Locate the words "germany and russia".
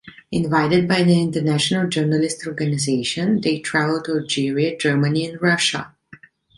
4.75-5.93